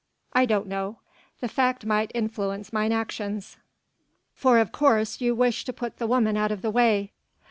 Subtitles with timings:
[0.33, 0.97] "I don't know.
[1.41, 3.57] The fact might influence mine actions.
[4.33, 7.11] For of course you wish to put the woman out of the way."